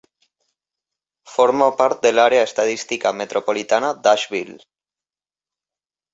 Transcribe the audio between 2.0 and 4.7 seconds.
de l'Àrea Estadística Metropolitana d'Asheville.